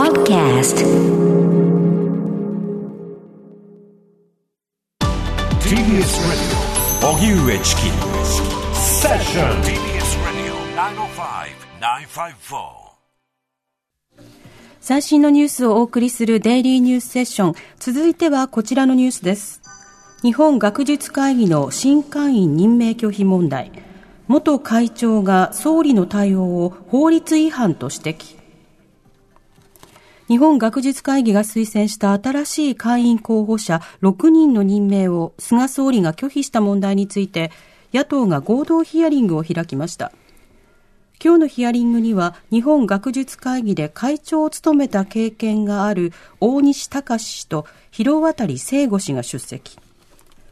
[0.00, 0.78] Podcast
[5.60, 6.56] TBS Radio
[7.02, 7.82] 荻上チキ
[8.72, 10.56] セッション TBS Radio
[12.16, 12.80] 905-954
[14.80, 17.54] 最新のニュースをお送りするデイリーニュースセッション。
[17.78, 19.60] 続いてはこちらのニュースです。
[20.22, 23.70] 日本学術会議の新会員任命拒否問題。
[24.28, 28.39] 元会長が総理の対応を法律違反と指摘。
[30.30, 37.50] 日本学術会議が推薦した新しい会員候補者6人の任命を菅総理が拒否した問題について、
[37.92, 40.12] 野党が合同ヒアリングを開きました。
[41.20, 49.80] 今日のヒアリングには日本学術会議で会長を務めた経験がある大西隆氏と広渡聖吾氏が出席。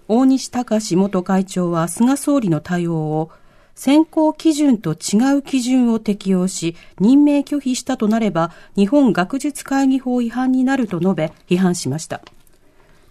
[0.09, 3.31] 大西隆元会長は菅総理の対応を
[3.79, 12.21] 選考基準と違う基準を適用し任命拒否したとなれば日本学術会議法違反になると述べ批判しました。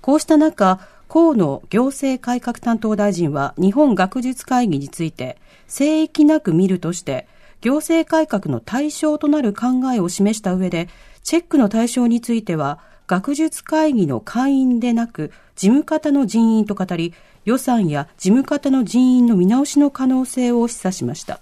[0.02, 5.38] こうした中、河野行政改革担当大臣は日本学術会議について
[5.68, 7.30] 聖域なく見るとして
[7.62, 10.90] 行政改革の対象となる考えを示した上で
[11.24, 17.14] チェックの対象については学術会議の会員でなく事務方の人員と語り
[17.46, 21.40] 予算や事務方の人員の見直しの可能性を示唆しました。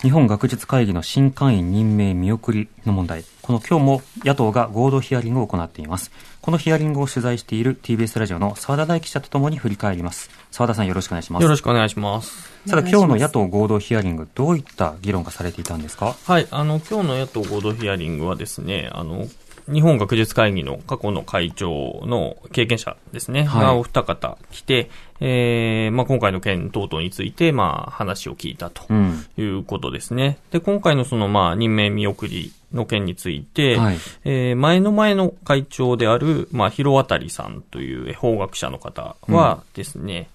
[0.00, 3.24] 日本学術会議の新会員任命見送りの問題。
[3.40, 6.10] この今日も野党が合同ヒアリングを行っています。
[6.40, 10.28] このヒアリングを取材している TBS ラジオの澤田大記者とともに振り返ります。
[10.50, 11.42] 澤田さんよろしくお願いします。
[11.44, 12.50] よろしくお願いします。
[12.68, 16.16] ただ今日の野党合同ヒアリング、どういった議論がされていたんですか？
[16.24, 19.28] はい、あの、今日の野党合同ヒアリングはですね、あの、
[19.70, 29.24] 日本学術会議の過去の会長の経験者ですね、はいがお二方来て、えーまあ、今回の件等々について、まあ、話を聞いたとうん。
[29.36, 30.38] いうことですね。
[30.50, 40.28] で、今回のその、まあ、任命見送りの件について、はいえー前の前の会長である、まあ、広渡さんという法学者の方はですね、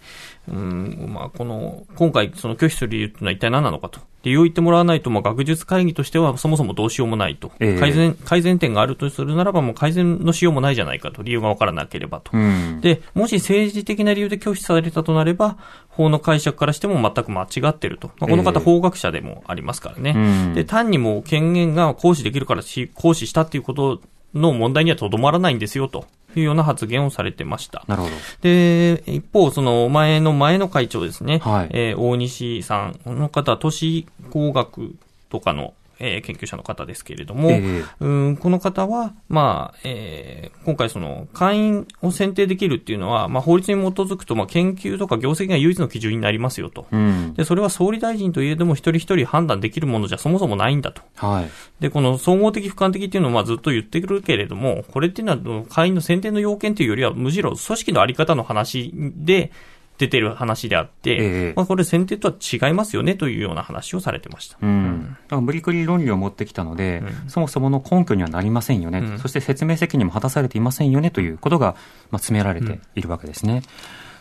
[0.48, 4.00] うん、まあ、この、今回、その拒否する理由というのは一体何なのかと。
[4.28, 7.54] 理由を言ってもらわないと、まあ、学術会議としてはそもそもどうしようもないと。
[7.62, 11.24] ええ改善、改善点があるとするならば、もう改善のしようもないじゃないかと。
[11.24, 12.32] 理由がわからなければと。
[12.34, 12.82] うん。
[12.82, 18.10] で、もし政治的な理由で拒否されたとなれば、法の解釈からしても全く間違ってると。
[18.20, 20.14] まあ、この方、ええ法学者でもありますからね。
[20.16, 24.02] うんで、単にもう権限が行使できるからし行使したっていうこと
[24.34, 26.06] の問題にはとどまらないんですよ、と
[26.40, 27.84] いうような発言をされてました。
[27.88, 28.16] なるほど。
[28.42, 31.40] で、一方、その前の前の会長ですね。
[31.40, 33.00] はいえー大西さん。
[33.04, 34.96] この方は都市工学
[35.30, 46.88] とかの、えー研究者の方ですけれども、ええうんこの方は、まあ、えー今回その会員を選定できるっていうのは、まあ、法律に基づくと、まあ、研究とか業績が唯一の基準になりますよと。
[46.92, 47.34] うん。
[47.36, 51.02] で、それは総理大臣といえども一人一人判断できるものじゃそもそもないんだと。
[51.16, 51.50] はい。
[51.80, 59.52] で、この総合的、俯瞰的っていうのをまあずっと言ってくるけれども、これっていうのは会員の選定の要件というよりは、むしろ組織のあり方の話で
[59.98, 61.18] 出てる話であって、え
[61.50, 64.58] えまあこれ選定とは違いますよねというような話をされてました。
[64.62, 65.18] うん。
[65.24, 71.76] だから無理くり論理を持ってきたので、うんそもそもの根拠にはなりませんよね、うんそして説明責任も果たされていませんよねということが、
[72.12, 73.64] まあ、詰められているわけですね。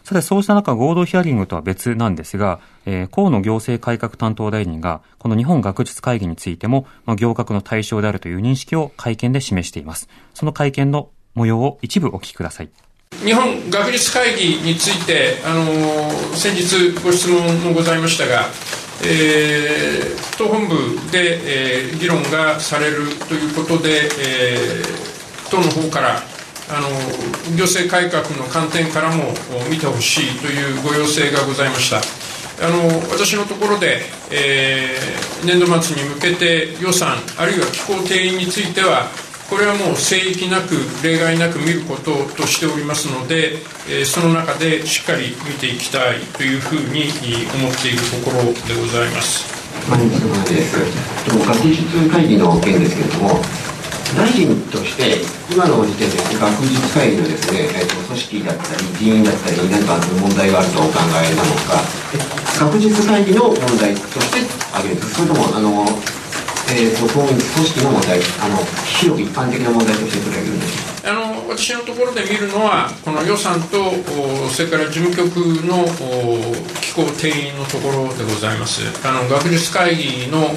[0.03, 10.09] さて、そうした中、合同ヒアリングとは別なんですが、えー河野行政改革担当大臣が、この日本学術会議についても、まあ、行革の対象であるという認識を会見で示しています。
[10.33, 12.71] その会見の模様を一部お聞きください。
[13.25, 18.47] 日本学術会議について、あの先日ご質問もございましたが、
[19.05, 20.75] えー党本部
[21.11, 21.41] で、
[21.81, 26.23] えー議論がされるということで、えー党の方から
[26.69, 26.89] あの
[27.57, 29.33] 行政改革の観点からも
[29.71, 31.99] 見てほしいというご要請がございました。
[32.59, 34.01] あの私のところで、
[34.31, 39.07] えー年度末に向けて予算あるいは機構定員については
[39.49, 40.75] これはもう聖域なく
[41.05, 47.07] 例外なく見ることとしておりますので、えーその中でしっかり見ていきたいというふうに
[47.55, 49.47] 思っているところでございます。
[49.89, 50.75] マネージです。
[51.31, 53.39] と学術会議の件ですけれども、
[54.19, 55.23] 大臣として
[55.53, 61.87] 今の時点で学術会議のですね、えーと組織だったり人員だったり何か問題があるとお考えなのか、
[62.59, 64.43] 学術会議の問題として
[64.75, 65.87] 挙げるそれともあの、
[66.69, 68.59] えーとこういう組織の問題、あの
[68.99, 71.11] 広く一般的な問題として取り上げるんですか。
[71.11, 78.83] あの私のところで見るのは、この予算と、おそれから事務局のお機構定員のところでございます。
[79.07, 80.51] あの学術会議の、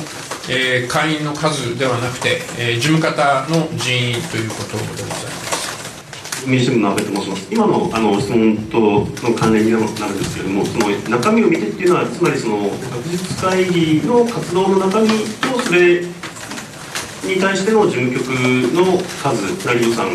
[0.50, 5.29] えー会員の数ではなくて、えー事務方の人員ということでございます。
[6.50, 7.48] 明治新聞の阿部と申します。
[7.54, 9.06] 今のあの質問との
[9.36, 18.28] 関連になるんですけれども、その中身を見てっていうのは、つまりその学術会議の活動の中身とそれに対しての事務局
[18.74, 20.08] の数なり予算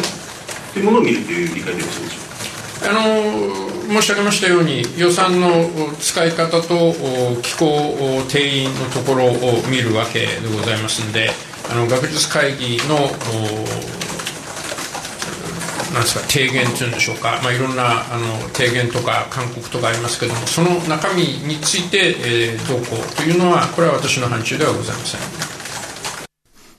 [0.72, 2.90] というものを見るという理解でよろしいでしょうか。
[2.90, 5.70] あの申し上げましたように予算の
[6.00, 6.92] 使い方と
[7.42, 7.94] 機構
[8.28, 11.30] 定員のところを見るわけでございますので
[11.70, 13.08] あの学術会議の
[15.94, 25.20] なんですか提言というんでしょうか、まあ、いろんなあの提言とか勧告とかありますけどもその中身について、えー、どうこうというのはこれは私の範疇ではございません。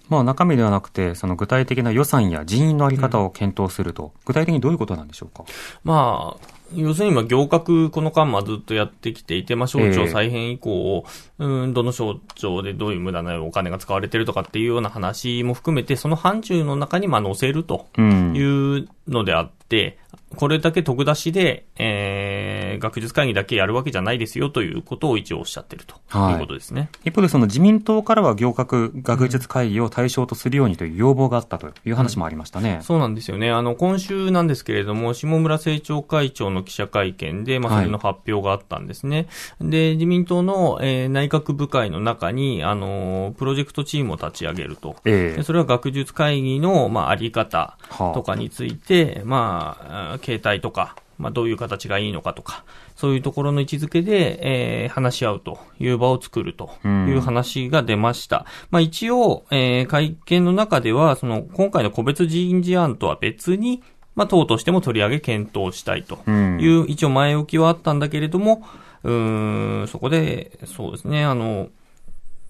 [0.07, 5.45] まあ、中身ではなくて、その具体的な予算や人員のあり方を検討すると、うん、具体的にどういうことなんでしょうか？
[5.83, 11.05] まあ、要するに今、行革、この間、まずっとやってきていて、まあ、省庁再編以降、
[11.39, 19.97] えー、うん、どの省庁でどういう無駄なお金が使われてるとかっていうような話も含めて、その範疇の中に、まあ、載せるというのであって、
[20.35, 26.81] これだけ特出しで、えー、学術会議だけやるわけじゃないですよということを一応おっしゃってるということですね。
[26.81, 32.75] はい、一方でその自民党からは行革学術会議を対象とするようにという要望があったという話もありましたね。
[32.75, 33.51] うん、そうなんですよね。
[33.51, 39.27] あの、今週なんですけれども、下村政調会長の記者会見で、まあ、それの発表があったんですね。
[39.59, 44.97] はい、で、自民党の、えー、内閣部会の中に、あの、プロジェクトチームを立ち上げると。
[45.05, 47.77] えー、それは学術会議の、まあ、あり方
[48.13, 49.77] とかについて、はあ、ま
[50.13, 58.39] あ、形態とか、まあ、どういう形がいいのかとか、そういうところの位置づけで、えー、話し合うという場を作るという話が出ました。
[58.39, 63.83] うん、まあ、一応、えー、会見の中では、その、今回の個別人事案とは別に、
[64.15, 68.63] まあ、党としても取り上げ検討したいという、一応前置きはあったんだけれども、
[69.03, 71.69] うん、そこで、そうですね、あの、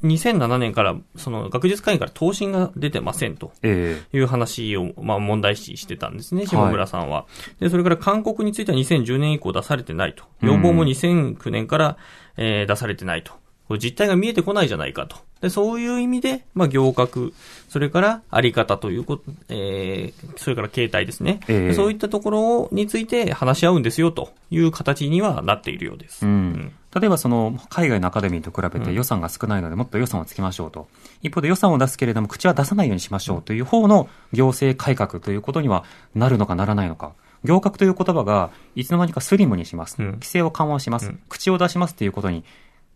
[0.03, 7.25] 2007年から、その学術会議から答申が出てませんという話を、まあ問題視してたんですね、下村さんは、は
[7.59, 7.63] い。
[7.63, 10.23] で、それから勧告については2010年以降出されてないと。
[10.41, 11.97] 要望も2009年から、
[12.37, 13.33] えー、出されてないと。
[13.79, 15.17] 実態が見えてこないじゃないかと。
[15.41, 17.31] で、そういう意味で、まあ、行革、
[17.67, 26.25] それからあり方ということ、えー、それから形態ですね、えー、そういったところについて話し合うんですよという形にはなっているようです。
[26.25, 30.87] うん、うん例えばその海外のアカデミーと比べて予算が少ないのでもっと予算をつけましょうと。
[31.21, 35.83] 一方で予算を出すけれども口は出さないようにしましょうという方の行政改革ということには
[36.15, 37.13] なるのかならないのか。
[37.43, 40.01] 行革という言葉がいつの間にかスリムにします。
[40.01, 41.13] 規制を緩和します。
[41.27, 42.43] 口を出しますということに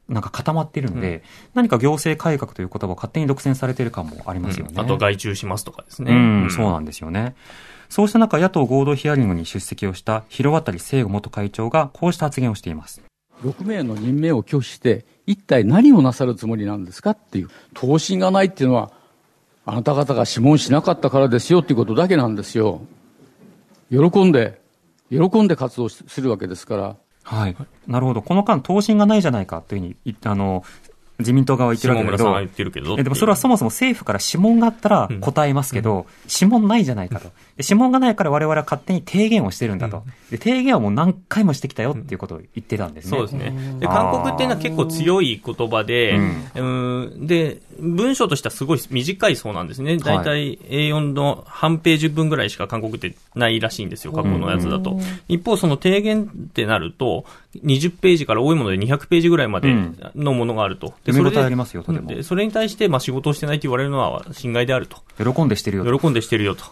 [0.08, 1.22] なんか固まっているので、うん、
[1.56, 4.74] 何か行政改革という言葉を勝手に独占されている感もありますよね。
[4.76, 6.14] うん、あと外注しますとかですね。
[6.14, 6.16] う
[6.48, 7.36] ん、そうなんですよね。
[7.90, 13.02] そうした中、野党合同ヒアリングに出席をした広渡聖吾元会長がこうした発言をしています。
[13.44, 18.92] 6名の任命を拒否して、一体何をなさるつもりなんですかっていう、答申がないっていうのは、
[19.66, 22.82] あなた方が諮問しなかったからですよっていうことだけなんですよ。
[23.92, 24.60] 喜んで、
[25.10, 27.56] 喜んで活動するわけですから、はい。
[27.88, 28.22] なるほど。
[28.22, 30.64] この間、答申がないじゃないかというふうに言って、あの、
[31.20, 32.18] 自民党側は言ってるわけだ
[32.72, 37.30] けど、でもそれはそもそも政府から諮問があったら答えますけど、うん、諮問ないじゃないかと。
[37.60, 40.04] 諮問がないから我々は勝手に提言をしてるんだと。
[40.32, 43.10] で提言はもう何回もしてきたよっていうことを言ってたんですね。
[43.10, 43.78] そうですね。
[43.80, 46.18] で、韓国っていうのは結構強い言葉で、
[46.56, 49.98] うん、で、文章としてはすごい短いそうなんですね。
[49.98, 55.00] 大体 A4 の半ページ分ぐらいしか韓国ってないらしいんですよ、過去のやつだと。
[55.28, 57.26] 一方、その提言ってなると、
[57.64, 59.74] 20ページから多いもので200ページぐらいまで
[60.16, 60.94] のものがあると。
[61.04, 64.98] で、それで、ありますよ、でそれに対して、まあ、仕事をしてないと言われるのは侵害であると。
[65.18, 66.00] 喜んでしてるよと。
[66.00, 66.64] 喜んでしてるよと。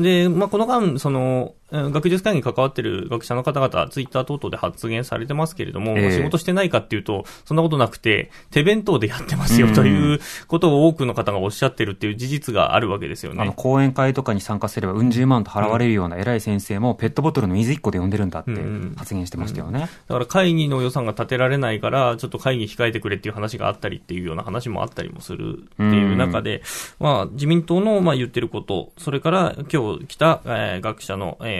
[0.00, 13.42] で、まあ、この間、その、学術会議に関わってる学者の方々、ツイッター等々で発言されてますけれども、えー、仕事してないかっていうと、そんなことなくて、手弁当でやってますよということを多くの方がおっしゃってるっていう事実があるわけですよね。
[13.42, 18.52] あの、講演会とかに参加すれば、うん十万と払われるような偉い先生も、ペットボトルの水1個で呼んでるんだって
[18.96, 19.70] 発言してましたよね。
[19.70, 19.82] うん。
[19.82, 26.62] うん、だから会議の予算が立てられないから、ちょっと会議控えてくれっていう話があったりっていうような話もあったりもするっていう中で、
[26.98, 31.59] まあ、自民党のまあ言ってること、それから今日来た、えー、学者の、え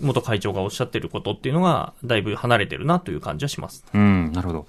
[0.00, 3.84] 元会長がおっしゃってることっていうのが、だいぶ離れてるなという感じはします。
[3.94, 4.66] うん、なるほど。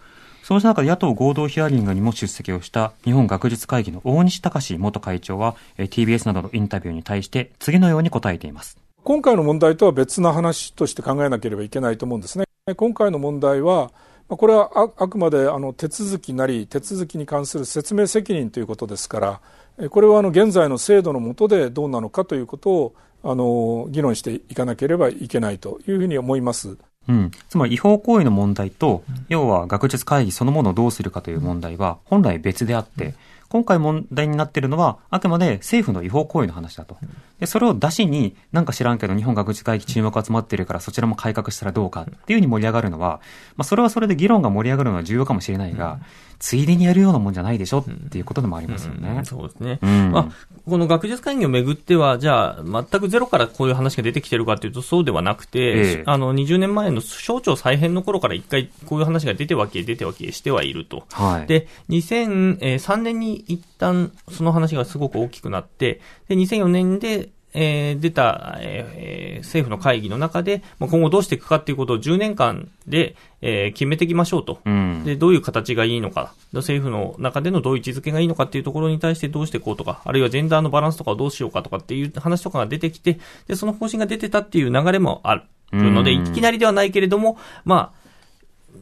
[0.47, 8.77] そうした中で野党合同ヒアリングにも出席をした日本学術会議の大西隆元会長は TBS などのインタビューに対して次のように答えています。
[9.03, 12.45] 今回の問題とは別な話として考えなければいけないと思うんですね。
[12.77, 13.91] 今回の問題は、
[14.29, 19.41] これはあくまであの手続きなり手続きに関する説明責任ということですから、
[19.89, 26.77] これはあの現在の制度の下でどうなのかということをあの議論していかなければいけないというふうに思います。
[27.07, 33.15] うん、つまり違法行為の問題と、要は学術会議そのものをどうするかという問題は本来別であって、
[33.49, 36.97] 今回問題になっているのは、あくまで政府の違法行為の話だと。
[37.39, 43.21] で、それを出しに、なんか知らんけど日本学術会議注目集まっているからそちらも改革したらどうかっていうふうに盛り上がるのは、
[43.55, 45.99] まあそれはそれで議論が盛り上がるのは重要かもしれないが、
[46.39, 49.09] ついでにやるようなもんじゃないでしょっていうことでもありますよね。
[49.17, 49.79] うんそうですね。
[49.81, 50.25] うんまあ、
[50.69, 61.05] この学術会議をめぐっては、じゃあ、全くゼロからこういう話が出てきてるかというと、そうではなくて、ええあの、20年前の省庁再編の頃から一回こういう話が出ては消え、出ては消えしてはいると。
[61.11, 61.47] はい。
[61.47, 74.59] で、2003年に一旦その話がすごく大きくなって、で、2004年で、えー出た、えー政府の会議の中で、まあ、今後どうしていくかっていうことを10年間で、えー決めていきましょうと。
[74.65, 75.03] うん。
[75.05, 88.07] で、どういう形がいいのか、政府の中でのどういう位置づけがいいのかっていうところに対してどうしていこうとか、あるいはジェンダーのバランスとかをどうしようかとかっていう話とかが出てきて、で、その方針が出てたっていう流れもあるので、うんいきなりではないけれども、まあ、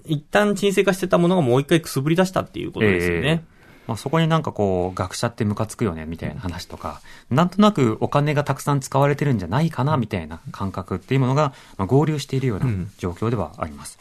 [0.05, 3.43] 一旦沈静化してたものがもう一回くすぶり出したっていうことですよね。
[3.88, 14.00] まあ、そこになんかこう、学者ってムカつくよね、みたいな話とか、なんとなくお金がたくさん使われてるんじゃないかな、みたいな感覚っていうものが、まあ、合流しているようなうん状況ではあります。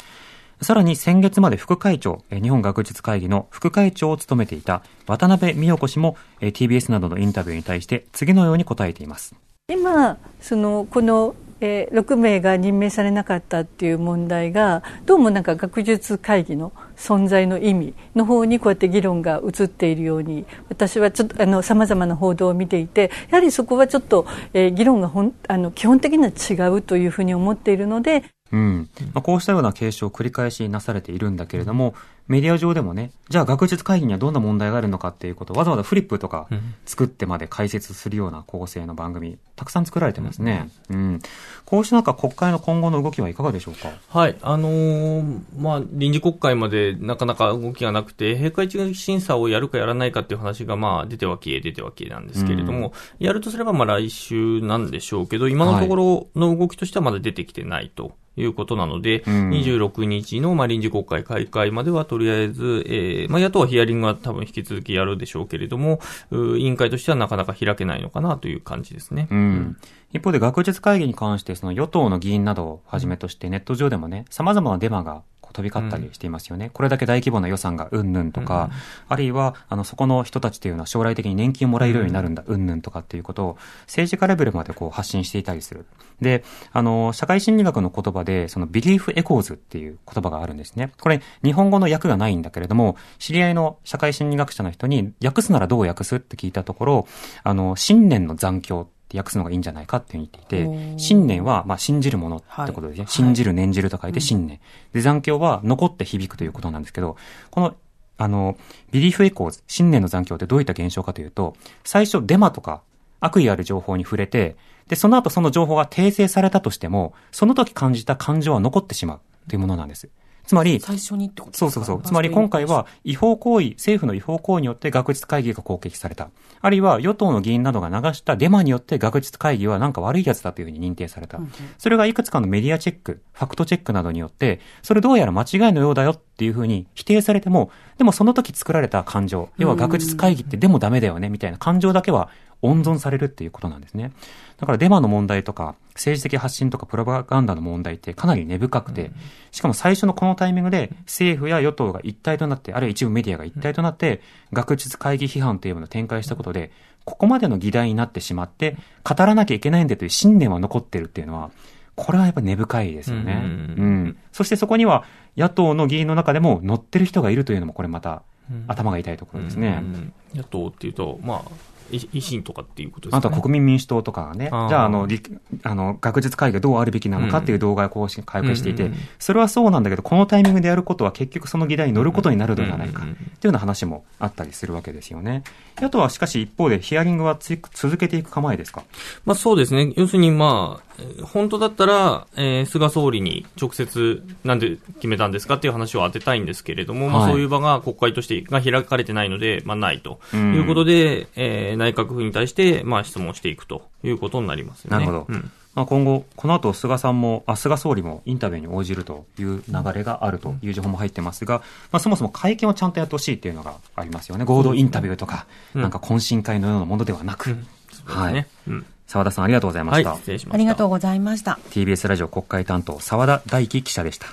[0.61, 9.35] さらに先月まで副会長、えー日本学術会議の副会長を務めていた渡辺美代子氏も、えー TBS などのインタビューに対して次のように答えています。
[9.69, 28.89] 今そのこの、えー6名が任命されなかったっていう問題がどうもなんか学術会議の存在の意味の方にこうやって議論が移っているように私はちょっとあの様々な報道を見ていてやはりそこはちょっと、えー議論がほんあの基本的には違うというふうに思っているのでうん。
[29.13, 31.95] まあ、こうしたような継承を繰り返しなされているんだけれども、
[32.29, 40.71] メディア上でもね、じゃあ学術会議にはどんな問題があるのかっていうことをわざわざフリップとかうん作ってまで解説するような構成の番組、たくさん作られてますね。
[40.89, 41.21] うん。
[41.67, 43.91] こうした中、国会の今後の動きはいかがでしょうか？
[44.09, 58.07] はい、あのーまあ、臨時国会までなかなか動きがなくて、閉会中審査をやるかやらないかっていう話が、まあ、出ては消え、出ては消えなんですけれども、やるとすれば、まあ、来週なんでしょうけど、今のところの動きとしてはまだ出てきてないと。
[58.07, 66.01] いうことなので、うん26日の、まあ、臨時国会開会まではとりあえず、えーまあ、野党はヒアリングは多分引き続きやるでしょうけれども、
[66.31, 69.29] う委員会としてはなかなか開けないのかなという感じですね。
[69.31, 69.77] うん。
[70.13, 75.23] 一方で学術会議に関して、その与党の議員などをはじめとして、ネット上でもね、様々なデマが
[75.55, 76.71] 飛び交ったりしていますよね。
[76.75, 78.71] これだけ大規模な予算がうんぬんとか、
[79.09, 85.87] あるいは、あの、そこの人たちというのは将来的に年金をもらえるようになるんだ、うんぬんとかっていうことを、政治家レベルまでこう発信していたりする。
[86.21, 90.93] で、あの、社会心理学の言葉で、その belief echoes っていう言葉があるんですね。
[91.01, 97.09] これ、日本語の訳がないんだけれども、知り合いの社会心理学者の人に、訳すならどう訳すって聞いたところ、
[97.45, 103.05] あの、信念の残響って訳すのがいいんじゃないかって言っていて、信念は、まあ、信じるものってことですね。
[103.05, 104.61] はい信じる、念じると書いて信念。
[104.93, 107.17] で、残響は残って響くということなんですけど、
[107.51, 107.75] この、
[108.17, 108.57] あの、
[108.91, 112.83] belief echoes、信念の残響ってどういった現象かというと、最初デマとか
[113.21, 114.57] 悪意ある情報に触れて、
[114.89, 120.09] で、その後その情報が訂正されたとしても、その時感じた感情は残ってしまうというものなんです。
[120.47, 122.03] つまり、最初にってことそうそうそう。
[122.03, 126.31] つまり今回は違法行為、政府の違法行為によって学術会議が攻撃された。
[126.61, 131.41] あるいは与党の議員などが流したデマによって学術会議はなんか悪いやつだというふうに認定された。
[131.79, 142.29] それがいくつかのメディアチェック、ファクトチェックなどによって、それどうやら間違いのようだよっていうふうに否定されても、でもその時作られた感情、要は学術会議ってでもダメだよねみたいな感情だけは
[142.65, 144.13] 温存されるっていうことなんですね。
[144.57, 149.11] だからデマの問題とか、政治的発信とかプロパガンダの問題ってかなり根深くて、
[149.51, 156.73] しかも最初のこのタイミングで政府や与党が一体となって、あるいは一部メディアが一体となって、学術会議批判というものを展開したことで、
[157.05, 161.51] ここまでの議題になってしまって、語らなきゃいけないんだという信念は残ってるっていうのは、
[161.97, 163.43] これはやっぱ根深いですよね。
[163.45, 163.51] うう
[163.85, 164.17] んん。
[164.33, 165.05] そしてそこには
[165.37, 168.23] 野党の議員の中でも乗ってる人がいるというのもこれまた
[168.67, 169.81] 頭が痛いところですね。
[169.81, 171.43] うん野党っていうと、まあ、い
[171.91, 173.23] 維新とかっていうことですか、あね。
[173.23, 175.21] とは国民民主党とかがね、じゃあ、あの、り
[175.63, 185.43] あの、学術会議がどうあるべきなのかっていう動画を公式に開開していてうんうんうん、それはそうなんだけど、このタイミングでやることは結局その議題に乗ることになるのではないか、うんうんうんっていうような話もあったりするわけですよね。
[185.77, 188.85] あとはしかし一方でヒアリングはつ続けていく構えですか？
[189.27, 189.93] まあそうですね。
[189.97, 205.05] 要するにまあ、えー本当だったら、えー菅総理に直接なんで決めたんですかっていう話を当てたいんですけれども、まはいあそういう場が国会としてが開かれてないので、まあないとうんいうことで、えー内閣府に対してまあ質問していくということになりますよね。
[205.05, 205.27] なるほど。
[205.29, 214.45] うんまあ、今後、この後、菅さんも、あ、菅総理もインタビューに応じるという流れがあるという情報も入ってますが、まあ、そもそも会見をちゃんとやってほしいっていうのがありますよね。
[214.45, 217.57] 合同インタビューとか、うんなんか懇親会のようなものではなく。
[217.91, 218.47] そうですね。
[218.69, 220.17] うん澤田さんありがとうございまはい、した。
[220.17, 220.55] 失礼しました。
[220.55, 221.59] ありがとうございました。
[221.71, 224.29] TBS ラジオ国会担当、澤田大樹記者でした。